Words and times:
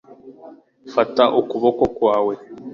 fata 0.93 1.23
ukuboko 1.39 1.83
kwawe 1.95 2.33